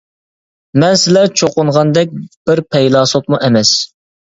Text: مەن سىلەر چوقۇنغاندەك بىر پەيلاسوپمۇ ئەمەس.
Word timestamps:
مەن 0.83 0.97
سىلەر 1.01 1.29
چوقۇنغاندەك 1.41 2.17
بىر 2.51 2.65
پەيلاسوپمۇ 2.77 3.45
ئەمەس. 3.49 3.79